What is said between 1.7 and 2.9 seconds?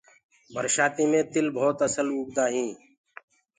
اسل اُگدآ هينٚ۔